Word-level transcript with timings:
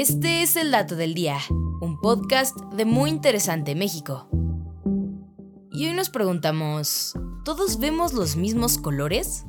Este 0.00 0.40
es 0.40 0.56
el 0.56 0.70
dato 0.70 0.96
del 0.96 1.12
día, 1.12 1.36
un 1.50 2.00
podcast 2.00 2.58
de 2.72 2.86
Muy 2.86 3.10
Interesante 3.10 3.74
México. 3.74 4.30
Y 5.70 5.88
hoy 5.88 5.92
nos 5.92 6.08
preguntamos, 6.08 7.12
¿todos 7.44 7.78
vemos 7.78 8.14
los 8.14 8.34
mismos 8.34 8.78
colores? 8.78 9.44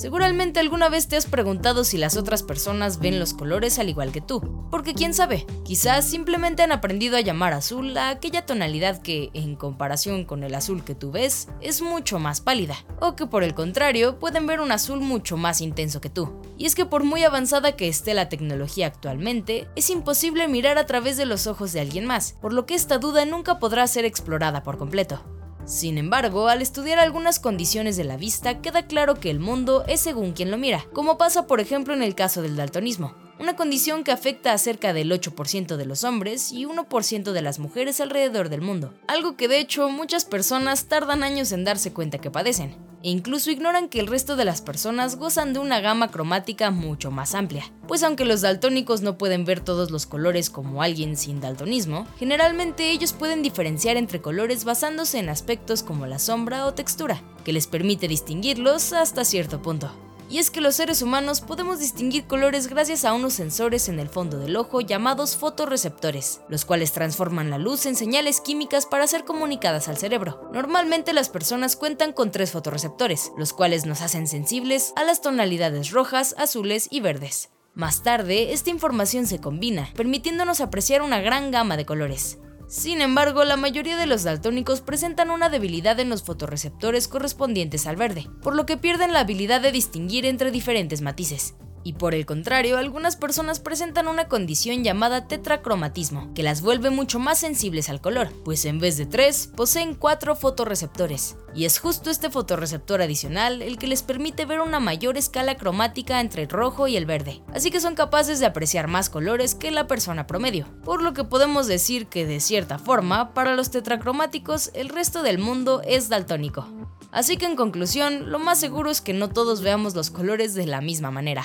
Seguramente 0.00 0.60
alguna 0.60 0.88
vez 0.88 1.08
te 1.08 1.16
has 1.18 1.26
preguntado 1.26 1.84
si 1.84 1.98
las 1.98 2.16
otras 2.16 2.42
personas 2.42 3.00
ven 3.00 3.20
los 3.20 3.34
colores 3.34 3.78
al 3.78 3.90
igual 3.90 4.12
que 4.12 4.22
tú, 4.22 4.40
porque 4.70 4.94
quién 4.94 5.12
sabe, 5.12 5.44
quizás 5.62 6.06
simplemente 6.06 6.62
han 6.62 6.72
aprendido 6.72 7.18
a 7.18 7.20
llamar 7.20 7.52
azul 7.52 7.94
a 7.98 8.08
aquella 8.08 8.46
tonalidad 8.46 9.02
que, 9.02 9.28
en 9.34 9.56
comparación 9.56 10.24
con 10.24 10.42
el 10.42 10.54
azul 10.54 10.84
que 10.84 10.94
tú 10.94 11.10
ves, 11.10 11.48
es 11.60 11.82
mucho 11.82 12.18
más 12.18 12.40
pálida, 12.40 12.76
o 12.98 13.14
que 13.14 13.26
por 13.26 13.44
el 13.44 13.52
contrario 13.52 14.18
pueden 14.18 14.46
ver 14.46 14.60
un 14.60 14.72
azul 14.72 15.00
mucho 15.00 15.36
más 15.36 15.60
intenso 15.60 16.00
que 16.00 16.08
tú. 16.08 16.32
Y 16.56 16.64
es 16.64 16.74
que 16.74 16.86
por 16.86 17.04
muy 17.04 17.22
avanzada 17.24 17.76
que 17.76 17.86
esté 17.86 18.14
la 18.14 18.30
tecnología 18.30 18.86
actualmente, 18.86 19.68
es 19.76 19.90
imposible 19.90 20.48
mirar 20.48 20.78
a 20.78 20.86
través 20.86 21.18
de 21.18 21.26
los 21.26 21.46
ojos 21.46 21.74
de 21.74 21.80
alguien 21.80 22.06
más, 22.06 22.36
por 22.40 22.54
lo 22.54 22.64
que 22.64 22.74
esta 22.74 22.96
duda 22.96 23.26
nunca 23.26 23.58
podrá 23.58 23.86
ser 23.86 24.06
explorada 24.06 24.62
por 24.62 24.78
completo. 24.78 25.22
Sin 25.70 25.98
embargo, 25.98 26.48
al 26.48 26.62
estudiar 26.62 26.98
algunas 26.98 27.38
condiciones 27.38 27.96
de 27.96 28.02
la 28.02 28.16
vista, 28.16 28.60
queda 28.60 28.88
claro 28.88 29.14
que 29.14 29.30
el 29.30 29.38
mundo 29.38 29.84
es 29.86 30.00
según 30.00 30.32
quien 30.32 30.50
lo 30.50 30.58
mira, 30.58 30.84
como 30.92 31.16
pasa 31.16 31.46
por 31.46 31.60
ejemplo 31.60 31.94
en 31.94 32.02
el 32.02 32.16
caso 32.16 32.42
del 32.42 32.56
daltonismo, 32.56 33.14
una 33.38 33.54
condición 33.54 34.02
que 34.02 34.10
afecta 34.10 34.52
a 34.52 34.58
cerca 34.58 34.92
del 34.92 35.12
8% 35.12 35.76
de 35.76 35.86
los 35.86 36.02
hombres 36.02 36.50
y 36.50 36.64
1% 36.64 37.30
de 37.30 37.42
las 37.42 37.60
mujeres 37.60 38.00
alrededor 38.00 38.48
del 38.48 38.62
mundo, 38.62 38.94
algo 39.06 39.36
que 39.36 39.46
de 39.46 39.60
hecho 39.60 39.88
muchas 39.90 40.24
personas 40.24 40.86
tardan 40.86 41.22
años 41.22 41.52
en 41.52 41.62
darse 41.62 41.92
cuenta 41.92 42.18
que 42.18 42.32
padecen 42.32 42.89
e 43.02 43.10
incluso 43.10 43.50
ignoran 43.50 43.88
que 43.88 44.00
el 44.00 44.06
resto 44.06 44.36
de 44.36 44.44
las 44.44 44.60
personas 44.62 45.16
gozan 45.16 45.52
de 45.52 45.58
una 45.58 45.80
gama 45.80 46.10
cromática 46.10 46.70
mucho 46.70 47.10
más 47.10 47.34
amplia. 47.34 47.72
Pues 47.88 48.02
aunque 48.02 48.24
los 48.24 48.40
daltónicos 48.40 49.02
no 49.02 49.18
pueden 49.18 49.44
ver 49.44 49.60
todos 49.60 49.90
los 49.90 50.06
colores 50.06 50.50
como 50.50 50.82
alguien 50.82 51.16
sin 51.16 51.40
daltonismo, 51.40 52.06
generalmente 52.18 52.90
ellos 52.90 53.12
pueden 53.12 53.42
diferenciar 53.42 53.96
entre 53.96 54.20
colores 54.20 54.64
basándose 54.64 55.18
en 55.18 55.28
aspectos 55.28 55.82
como 55.82 56.06
la 56.06 56.18
sombra 56.18 56.66
o 56.66 56.74
textura, 56.74 57.22
que 57.44 57.52
les 57.52 57.66
permite 57.66 58.08
distinguirlos 58.08 58.92
hasta 58.92 59.24
cierto 59.24 59.62
punto. 59.62 60.09
Y 60.30 60.38
es 60.38 60.52
que 60.52 60.60
los 60.60 60.76
seres 60.76 61.02
humanos 61.02 61.40
podemos 61.40 61.80
distinguir 61.80 62.24
colores 62.28 62.68
gracias 62.68 63.04
a 63.04 63.12
unos 63.12 63.32
sensores 63.32 63.88
en 63.88 63.98
el 63.98 64.08
fondo 64.08 64.38
del 64.38 64.54
ojo 64.54 64.80
llamados 64.80 65.36
fotorreceptores, 65.36 66.40
los 66.48 66.64
cuales 66.64 66.92
transforman 66.92 67.50
la 67.50 67.58
luz 67.58 67.84
en 67.84 67.96
señales 67.96 68.40
químicas 68.40 68.86
para 68.86 69.08
ser 69.08 69.24
comunicadas 69.24 69.88
al 69.88 69.98
cerebro. 69.98 70.48
Normalmente 70.52 71.12
las 71.12 71.28
personas 71.28 71.74
cuentan 71.74 72.12
con 72.12 72.30
tres 72.30 72.52
fotorreceptores, 72.52 73.32
los 73.36 73.52
cuales 73.52 73.86
nos 73.86 74.02
hacen 74.02 74.28
sensibles 74.28 74.92
a 74.94 75.02
las 75.02 75.20
tonalidades 75.20 75.90
rojas, 75.90 76.36
azules 76.38 76.86
y 76.92 77.00
verdes. 77.00 77.50
Más 77.74 78.04
tarde, 78.04 78.52
esta 78.52 78.70
información 78.70 79.26
se 79.26 79.40
combina, 79.40 79.88
permitiéndonos 79.96 80.60
apreciar 80.60 81.02
una 81.02 81.20
gran 81.20 81.50
gama 81.50 81.76
de 81.76 81.86
colores. 81.86 82.38
Sin 82.70 83.02
embargo, 83.02 83.44
la 83.44 83.56
mayoría 83.56 83.96
de 83.96 84.06
los 84.06 84.22
daltónicos 84.22 84.80
presentan 84.80 85.32
una 85.32 85.48
debilidad 85.48 85.98
en 85.98 86.08
los 86.08 86.22
fotorreceptores 86.22 87.08
correspondientes 87.08 87.88
al 87.88 87.96
verde, 87.96 88.28
por 88.42 88.54
lo 88.54 88.64
que 88.64 88.76
pierden 88.76 89.12
la 89.12 89.18
habilidad 89.20 89.60
de 89.60 89.72
distinguir 89.72 90.24
entre 90.24 90.52
diferentes 90.52 91.02
matices. 91.02 91.56
Y 91.82 91.94
por 91.94 92.14
el 92.14 92.26
contrario, 92.26 92.76
algunas 92.76 93.16
personas 93.16 93.58
presentan 93.58 94.06
una 94.06 94.28
condición 94.28 94.84
llamada 94.84 95.26
tetracromatismo, 95.26 96.32
que 96.34 96.42
las 96.42 96.60
vuelve 96.60 96.90
mucho 96.90 97.18
más 97.18 97.38
sensibles 97.38 97.88
al 97.88 98.00
color, 98.00 98.30
pues 98.44 98.64
en 98.66 98.78
vez 98.78 98.98
de 98.98 99.06
tres, 99.06 99.50
poseen 99.56 99.94
cuatro 99.94 100.36
fotorreceptores. 100.36 101.36
Y 101.54 101.64
es 101.64 101.78
justo 101.78 102.10
este 102.10 102.30
fotorreceptor 102.30 103.00
adicional 103.00 103.62
el 103.62 103.78
que 103.78 103.86
les 103.86 104.02
permite 104.02 104.44
ver 104.44 104.60
una 104.60 104.78
mayor 104.78 105.16
escala 105.16 105.56
cromática 105.56 106.20
entre 106.20 106.42
el 106.42 106.48
rojo 106.48 106.86
y 106.86 106.96
el 106.96 107.06
verde, 107.06 107.42
así 107.54 107.70
que 107.70 107.80
son 107.80 107.94
capaces 107.94 108.40
de 108.40 108.46
apreciar 108.46 108.86
más 108.86 109.08
colores 109.08 109.54
que 109.54 109.70
la 109.70 109.86
persona 109.86 110.26
promedio. 110.26 110.66
Por 110.84 111.02
lo 111.02 111.14
que 111.14 111.24
podemos 111.24 111.66
decir 111.66 112.06
que 112.06 112.26
de 112.26 112.40
cierta 112.40 112.78
forma, 112.78 113.32
para 113.32 113.56
los 113.56 113.70
tetracromáticos, 113.70 114.70
el 114.74 114.90
resto 114.90 115.22
del 115.22 115.38
mundo 115.38 115.82
es 115.84 116.08
daltónico. 116.08 116.66
Así 117.10 117.36
que 117.36 117.46
en 117.46 117.56
conclusión, 117.56 118.30
lo 118.30 118.38
más 118.38 118.60
seguro 118.60 118.90
es 118.90 119.00
que 119.00 119.12
no 119.12 119.30
todos 119.30 119.62
veamos 119.62 119.94
los 119.94 120.10
colores 120.10 120.54
de 120.54 120.66
la 120.66 120.80
misma 120.80 121.10
manera. 121.10 121.44